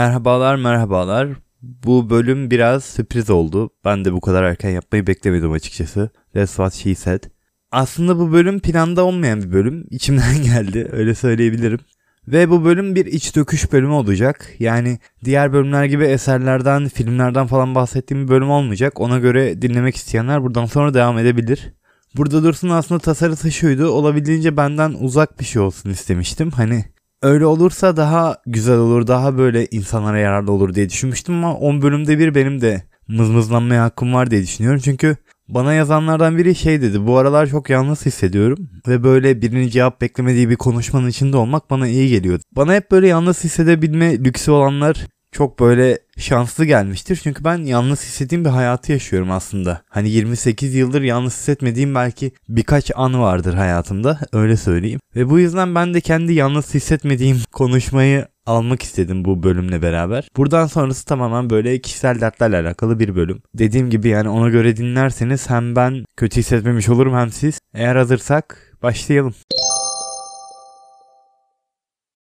[0.00, 1.28] Merhabalar merhabalar.
[1.62, 3.70] Bu bölüm biraz sürpriz oldu.
[3.84, 6.10] Ben de bu kadar erken yapmayı beklemedim açıkçası.
[6.34, 7.22] That's what she said.
[7.72, 9.86] Aslında bu bölüm planda olmayan bir bölüm.
[9.90, 11.78] İçimden geldi öyle söyleyebilirim.
[12.28, 14.54] Ve bu bölüm bir iç döküş bölümü olacak.
[14.58, 19.00] Yani diğer bölümler gibi eserlerden, filmlerden falan bahsettiğim bir bölüm olmayacak.
[19.00, 21.74] Ona göre dinlemek isteyenler buradan sonra devam edebilir.
[22.16, 23.88] Burada Dursun aslında tasarısı şuydu.
[23.88, 26.50] Olabildiğince benden uzak bir şey olsun istemiştim.
[26.50, 26.84] Hani
[27.22, 32.18] öyle olursa daha güzel olur, daha böyle insanlara yararlı olur diye düşünmüştüm ama 10 bölümde
[32.18, 34.80] bir benim de mızmızlanmaya hakkım var diye düşünüyorum.
[34.84, 35.16] Çünkü
[35.48, 37.06] bana yazanlardan biri şey dedi.
[37.06, 41.88] Bu aralar çok yalnız hissediyorum ve böyle birinin cevap beklemediği bir konuşmanın içinde olmak bana
[41.88, 42.40] iyi geliyor.
[42.56, 47.20] Bana hep böyle yalnız hissedebilme lüksü olanlar çok böyle şanslı gelmiştir.
[47.22, 49.82] Çünkü ben yalnız hissettiğim bir hayatı yaşıyorum aslında.
[49.88, 55.00] Hani 28 yıldır yalnız hissetmediğim belki birkaç an vardır hayatımda öyle söyleyeyim.
[55.16, 60.28] Ve bu yüzden ben de kendi yalnız hissetmediğim konuşmayı almak istedim bu bölümle beraber.
[60.36, 63.42] Buradan sonrası tamamen böyle kişisel dertlerle alakalı bir bölüm.
[63.54, 67.58] Dediğim gibi yani ona göre dinlerseniz hem ben kötü hissetmemiş olurum hem siz.
[67.74, 69.34] Eğer hazırsak başlayalım.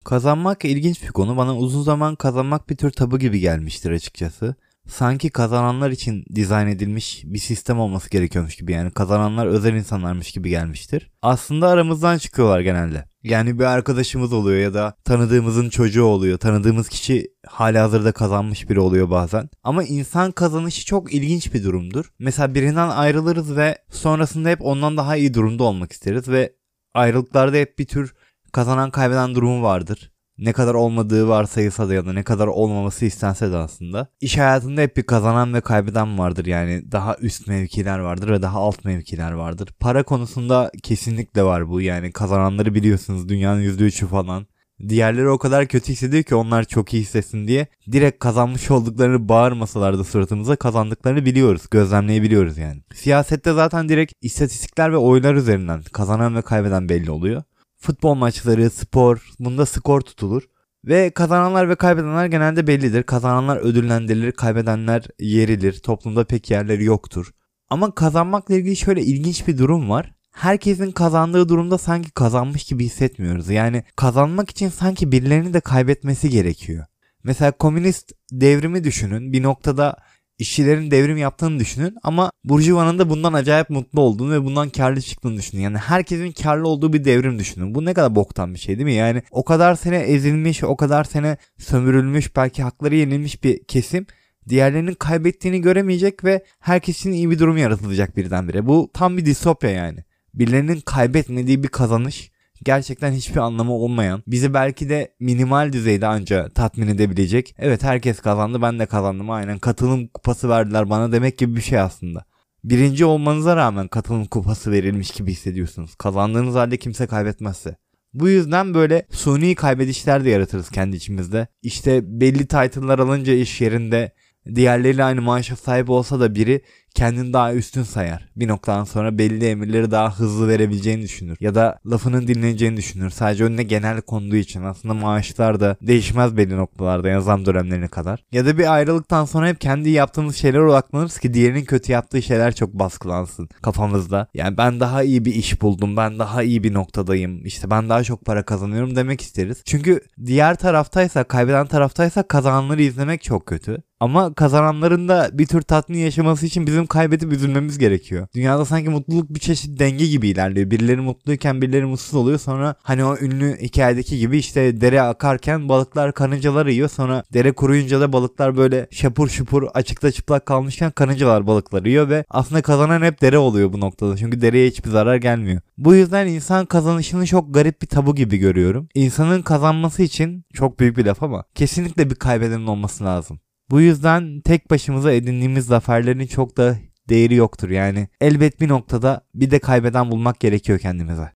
[0.05, 1.37] Kazanmak ilginç bir konu.
[1.37, 4.55] Bana uzun zaman kazanmak bir tür tabu gibi gelmiştir açıkçası.
[4.87, 10.49] Sanki kazananlar için dizayn edilmiş bir sistem olması gerekiyormuş gibi yani kazananlar özel insanlarmış gibi
[10.49, 11.11] gelmiştir.
[11.21, 13.05] Aslında aramızdan çıkıyorlar genelde.
[13.23, 16.37] Yani bir arkadaşımız oluyor ya da tanıdığımızın çocuğu oluyor.
[16.37, 19.49] Tanıdığımız kişi hali hazırda kazanmış biri oluyor bazen.
[19.63, 22.11] Ama insan kazanışı çok ilginç bir durumdur.
[22.19, 26.53] Mesela birinden ayrılırız ve sonrasında hep ondan daha iyi durumda olmak isteriz ve
[26.93, 28.13] ayrılıklarda hep bir tür
[28.51, 30.11] kazanan kaybeden durumu vardır.
[30.39, 34.07] Ne kadar olmadığı varsayılsa da ya da ne kadar olmaması istense de aslında.
[34.21, 36.91] İş hayatında hep bir kazanan ve kaybeden vardır yani.
[36.91, 39.69] Daha üst mevkiler vardır ve daha alt mevkiler vardır.
[39.79, 42.11] Para konusunda kesinlikle var bu yani.
[42.11, 44.47] Kazananları biliyorsunuz dünyanın %3'ü falan.
[44.89, 49.99] Diğerleri o kadar kötü hissediyor ki onlar çok iyi hissetsin diye direkt kazanmış olduklarını bağırmasalar
[49.99, 51.61] da suratımıza kazandıklarını biliyoruz.
[51.71, 52.81] Gözlemleyebiliyoruz yani.
[52.93, 57.43] Siyasette zaten direkt istatistikler ve oylar üzerinden kazanan ve kaybeden belli oluyor
[57.79, 60.43] futbol maçları, spor, bunda skor tutulur.
[60.85, 63.03] Ve kazananlar ve kaybedenler genelde bellidir.
[63.03, 65.79] Kazananlar ödüllendirilir, kaybedenler yerilir.
[65.79, 67.31] Toplumda pek yerleri yoktur.
[67.69, 70.13] Ama kazanmakla ilgili şöyle ilginç bir durum var.
[70.31, 73.49] Herkesin kazandığı durumda sanki kazanmış gibi hissetmiyoruz.
[73.49, 76.85] Yani kazanmak için sanki birilerinin de kaybetmesi gerekiyor.
[77.23, 79.33] Mesela komünist devrimi düşünün.
[79.33, 79.97] Bir noktada
[80.39, 85.37] işçilerin devrim yaptığını düşünün ama Burjuva'nın da bundan acayip mutlu olduğunu ve bundan karlı çıktığını
[85.37, 85.61] düşünün.
[85.61, 87.75] Yani herkesin karlı olduğu bir devrim düşünün.
[87.75, 88.93] Bu ne kadar boktan bir şey değil mi?
[88.93, 94.05] Yani o kadar sene ezilmiş, o kadar sene sömürülmüş, belki hakları yenilmiş bir kesim
[94.49, 98.67] diğerlerinin kaybettiğini göremeyecek ve herkesin iyi bir durum yaratılacak birdenbire.
[98.67, 100.03] Bu tam bir distopya yani.
[100.33, 102.31] Birilerinin kaybetmediği bir kazanış
[102.63, 107.55] gerçekten hiçbir anlamı olmayan, bizi belki de minimal düzeyde anca tatmin edebilecek.
[107.57, 111.79] Evet herkes kazandı ben de kazandım aynen katılım kupası verdiler bana demek gibi bir şey
[111.79, 112.25] aslında.
[112.63, 115.95] Birinci olmanıza rağmen katılım kupası verilmiş gibi hissediyorsunuz.
[115.95, 117.75] Kazandığınız halde kimse kaybetmezse.
[118.13, 121.47] Bu yüzden böyle suni kaybedişler de yaratırız kendi içimizde.
[121.61, 124.11] İşte belli title'lar alınca iş yerinde
[124.55, 126.61] diğerleriyle aynı maaşa sahip olsa da biri
[126.95, 128.29] kendini daha üstün sayar.
[128.35, 131.37] Bir noktadan sonra belli emirleri daha hızlı verebileceğini düşünür.
[131.39, 133.09] Ya da lafının dinleneceğini düşünür.
[133.09, 138.23] Sadece önüne genel konduğu için aslında maaşlar da değişmez belli noktalarda yazam dönemlerine kadar.
[138.31, 142.55] Ya da bir ayrılıktan sonra hep kendi yaptığımız şeylere odaklanırız ki diğerinin kötü yaptığı şeyler
[142.55, 144.27] çok baskılansın kafamızda.
[144.33, 145.97] Yani ben daha iyi bir iş buldum.
[145.97, 147.45] Ben daha iyi bir noktadayım.
[147.45, 149.61] İşte ben daha çok para kazanıyorum demek isteriz.
[149.65, 153.83] Çünkü diğer taraftaysa kaybeden taraftaysa kazananları izlemek çok kötü.
[153.99, 158.27] Ama kazananların da bir tür tatmin yaşaması için bizim kaybedip üzülmemiz gerekiyor.
[158.35, 160.71] Dünyada sanki mutluluk bir çeşit denge gibi ilerliyor.
[160.71, 162.39] Birileri mutluyken birileri mutsuz oluyor.
[162.39, 166.89] Sonra hani o ünlü hikayedeki gibi işte dere akarken balıklar karıncalar yiyor.
[166.89, 172.25] Sonra dere kuruyunca da balıklar böyle şapur şupur açıkta çıplak kalmışken karıncalar balıkları yiyor ve
[172.29, 174.17] aslında kazanan hep dere oluyor bu noktada.
[174.17, 175.61] Çünkü dereye hiçbir zarar gelmiyor.
[175.77, 178.87] Bu yüzden insan kazanışını çok garip bir tabu gibi görüyorum.
[178.93, 183.39] İnsanın kazanması için çok büyük bir laf ama kesinlikle bir kaybedenin olması lazım.
[183.71, 186.77] Bu yüzden tek başımıza edindiğimiz zaferlerin çok da
[187.09, 188.07] değeri yoktur yani.
[188.21, 191.31] Elbet bir noktada bir de kaybeden bulmak gerekiyor kendimize.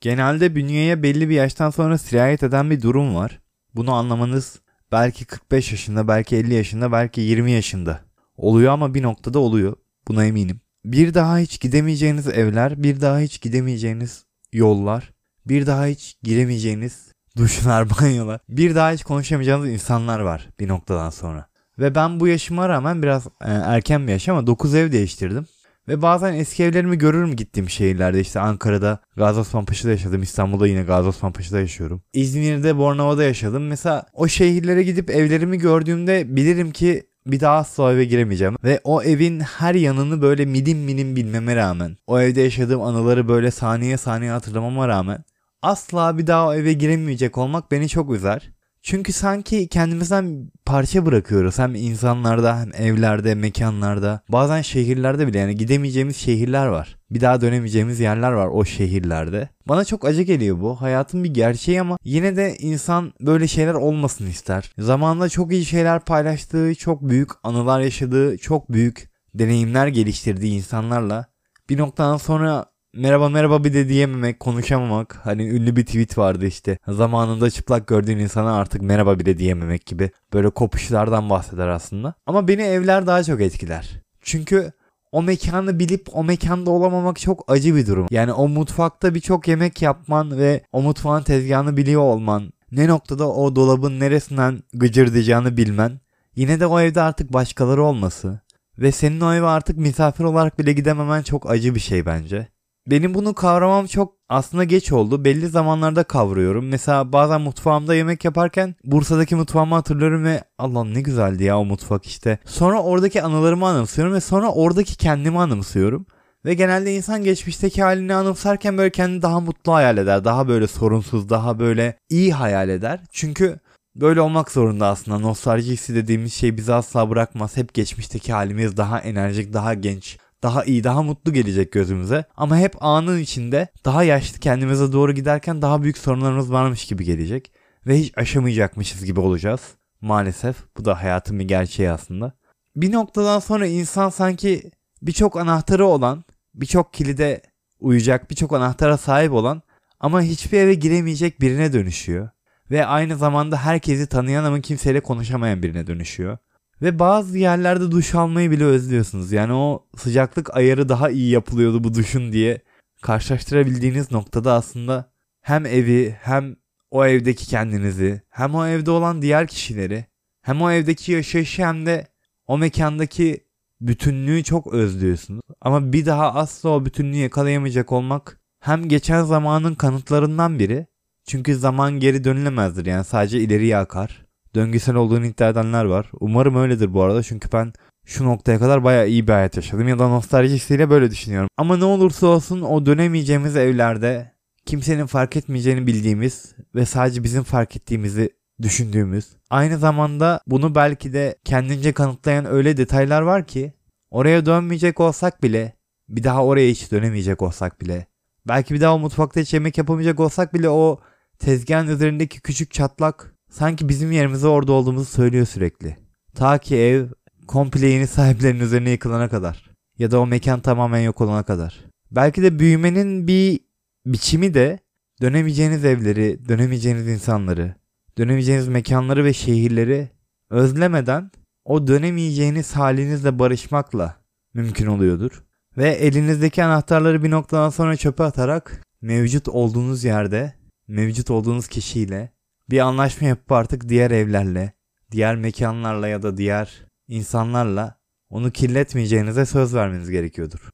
[0.00, 3.40] Genelde bünyeye belli bir yaştan sonra sirayet eden bir durum var.
[3.74, 4.60] Bunu anlamanız
[4.92, 8.00] belki 45 yaşında, belki 50 yaşında, belki 20 yaşında
[8.36, 9.76] oluyor ama bir noktada oluyor.
[10.08, 10.60] Buna eminim.
[10.84, 15.12] Bir daha hiç gidemeyeceğiniz evler, bir daha hiç gidemeyeceğiniz yollar,
[15.46, 18.40] bir daha hiç giremeyeceğiniz duşlar, banyolar.
[18.48, 21.46] Bir daha hiç konuşamayacağınız insanlar var bir noktadan sonra.
[21.78, 25.46] Ve ben bu yaşıma rağmen biraz e, erken bir yaş ama 9 ev değiştirdim.
[25.88, 28.20] Ve bazen eski evlerimi görürüm gittiğim şehirlerde.
[28.20, 30.22] İşte Ankara'da Gazi Osman Paşa'da yaşadım.
[30.22, 32.02] İstanbul'da yine Gazi Osman Paşa'da yaşıyorum.
[32.12, 33.66] İzmir'de Bornova'da yaşadım.
[33.66, 38.56] Mesela o şehirlere gidip evlerimi gördüğümde bilirim ki bir daha asla eve giremeyeceğim.
[38.64, 43.50] Ve o evin her yanını böyle milim milim bilmeme rağmen, o evde yaşadığım anıları böyle
[43.50, 45.24] saniye saniye hatırlamama rağmen
[45.62, 48.50] asla bir daha o eve giremeyecek olmak beni çok üzer.
[48.82, 51.58] Çünkü sanki kendimizden parça bırakıyoruz.
[51.58, 54.20] Hem insanlarda hem evlerde, mekanlarda.
[54.28, 56.98] Bazen şehirlerde bile yani gidemeyeceğimiz şehirler var.
[57.10, 59.48] Bir daha dönemeyeceğimiz yerler var o şehirlerde.
[59.66, 60.80] Bana çok acı geliyor bu.
[60.80, 64.72] Hayatın bir gerçeği ama yine de insan böyle şeyler olmasın ister.
[64.78, 71.26] Zamanında çok iyi şeyler paylaştığı, çok büyük anılar yaşadığı, çok büyük deneyimler geliştirdiği insanlarla
[71.70, 72.64] bir noktadan sonra
[72.98, 75.20] merhaba merhaba bir de diyememek, konuşamamak.
[75.22, 76.78] Hani ünlü bir tweet vardı işte.
[76.88, 80.10] Zamanında çıplak gördüğün insana artık merhaba bir de diyememek gibi.
[80.32, 82.14] Böyle kopuşlardan bahseder aslında.
[82.26, 83.90] Ama beni evler daha çok etkiler.
[84.20, 84.72] Çünkü
[85.12, 88.06] o mekanı bilip o mekanda olamamak çok acı bir durum.
[88.10, 93.56] Yani o mutfakta birçok yemek yapman ve o mutfağın tezgahını biliyor olman, ne noktada o
[93.56, 96.00] dolabın neresinden gıcırdayacağını bilmen,
[96.36, 98.40] yine de o evde artık başkaları olması
[98.78, 102.48] ve senin o eve artık misafir olarak bile gidememen çok acı bir şey bence.
[102.90, 105.24] Benim bunu kavramam çok aslında geç oldu.
[105.24, 106.68] Belli zamanlarda kavruyorum.
[106.68, 112.06] Mesela bazen mutfağımda yemek yaparken Bursa'daki mutfağımı hatırlıyorum ve Allah'ım ne güzeldi ya o mutfak
[112.06, 112.38] işte.
[112.44, 116.06] Sonra oradaki anılarımı anımsıyorum ve sonra oradaki kendimi anımsıyorum.
[116.44, 120.24] Ve genelde insan geçmişteki halini anımsarken böyle kendini daha mutlu hayal eder.
[120.24, 123.00] Daha böyle sorunsuz, daha böyle iyi hayal eder.
[123.12, 123.58] Çünkü
[123.96, 125.18] böyle olmak zorunda aslında.
[125.18, 127.56] Nostalji hissi dediğimiz şey bizi asla bırakmaz.
[127.56, 132.24] Hep geçmişteki halimiz daha enerjik, daha genç, daha iyi, daha mutlu gelecek gözümüze.
[132.36, 137.52] Ama hep anın içinde daha yaşlı kendimize doğru giderken daha büyük sorunlarımız varmış gibi gelecek.
[137.86, 139.60] Ve hiç aşamayacakmışız gibi olacağız.
[140.00, 142.32] Maalesef bu da hayatın bir gerçeği aslında.
[142.76, 144.70] Bir noktadan sonra insan sanki
[145.02, 146.24] birçok anahtarı olan,
[146.54, 147.42] birçok kilide
[147.80, 149.62] uyacak, birçok anahtara sahip olan
[150.00, 152.28] ama hiçbir eve giremeyecek birine dönüşüyor.
[152.70, 156.38] Ve aynı zamanda herkesi tanıyan ama kimseyle konuşamayan birine dönüşüyor.
[156.82, 159.32] Ve bazı yerlerde duş almayı bile özlüyorsunuz.
[159.32, 162.60] Yani o sıcaklık ayarı daha iyi yapılıyordu bu duşun diye
[163.02, 166.56] karşılaştırabildiğiniz noktada aslında hem evi hem
[166.90, 170.04] o evdeki kendinizi hem o evde olan diğer kişileri
[170.42, 172.06] hem o evdeki yaşayışı hem de
[172.46, 173.44] o mekandaki
[173.80, 175.42] bütünlüğü çok özlüyorsunuz.
[175.60, 180.86] Ama bir daha asla o bütünlüğü yakalayamayacak olmak hem geçen zamanın kanıtlarından biri.
[181.26, 186.10] Çünkü zaman geri dönülemezdir yani sadece ileriye akar döngüsel olduğunu iddia edenler var.
[186.20, 187.72] Umarım öyledir bu arada çünkü ben
[188.06, 191.48] şu noktaya kadar bayağı iyi bir hayat yaşadım ya da nostaljisiyle böyle düşünüyorum.
[191.56, 194.32] Ama ne olursa olsun o dönemeyeceğimiz evlerde
[194.66, 198.30] kimsenin fark etmeyeceğini bildiğimiz ve sadece bizim fark ettiğimizi
[198.62, 199.26] düşündüğümüz.
[199.50, 203.72] Aynı zamanda bunu belki de kendince kanıtlayan öyle detaylar var ki
[204.10, 205.72] oraya dönmeyecek olsak bile
[206.08, 208.06] bir daha oraya hiç dönemeyecek olsak bile
[208.48, 211.00] belki bir daha o mutfakta hiç yemek yapamayacak olsak bile o
[211.38, 215.96] tezgahın üzerindeki küçük çatlak Sanki bizim yerimize orada olduğumuzu söylüyor sürekli.
[216.34, 217.06] Ta ki ev
[217.46, 219.70] komple yeni sahiplerinin üzerine yıkılana kadar.
[219.98, 221.84] Ya da o mekan tamamen yok olana kadar.
[222.10, 223.60] Belki de büyümenin bir
[224.06, 224.78] biçimi de
[225.20, 227.74] dönemeyeceğiniz evleri, dönemeyeceğiniz insanları,
[228.18, 230.08] dönemeyeceğiniz mekanları ve şehirleri
[230.50, 231.30] özlemeden
[231.64, 234.16] o dönemeyeceğiniz halinizle barışmakla
[234.54, 235.44] mümkün oluyordur.
[235.76, 240.54] Ve elinizdeki anahtarları bir noktadan sonra çöpe atarak mevcut olduğunuz yerde,
[240.88, 242.32] mevcut olduğunuz kişiyle
[242.70, 244.72] bir anlaşma yapıp artık diğer evlerle,
[245.10, 247.98] diğer mekanlarla ya da diğer insanlarla
[248.30, 250.70] onu kirletmeyeceğinize söz vermeniz gerekiyordur.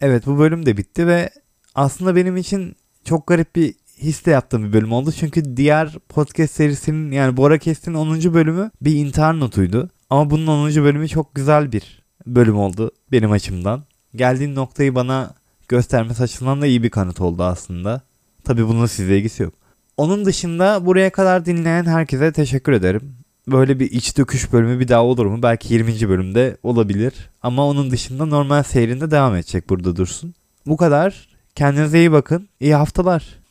[0.00, 1.30] Evet bu bölüm de bitti ve
[1.74, 5.12] aslında benim için çok garip bir his de yaptığım bir bölüm oldu.
[5.12, 8.34] Çünkü diğer podcast serisinin yani Bora Kest'in 10.
[8.34, 9.90] bölümü bir intihar notuydu.
[10.10, 10.74] Ama bunun 10.
[10.74, 13.84] bölümü çok güzel bir bölüm oldu benim açımdan.
[14.14, 15.34] Geldiğin noktayı bana
[15.68, 18.02] göstermesi açısından da iyi bir kanıt oldu aslında.
[18.44, 19.54] Tabi bunun sizle ilgisi yok.
[19.96, 23.16] Onun dışında buraya kadar dinleyen herkese teşekkür ederim.
[23.48, 25.42] Böyle bir iç döküş bölümü bir daha olur mu?
[25.42, 26.08] Belki 20.
[26.08, 27.30] bölümde olabilir.
[27.42, 30.34] Ama onun dışında normal seyrinde devam edecek burada dursun.
[30.66, 31.28] Bu kadar.
[31.54, 32.48] Kendinize iyi bakın.
[32.60, 33.38] İyi haftalar.